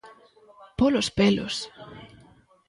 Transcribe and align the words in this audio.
Polos 0.79 1.07
pelos. 1.17 1.55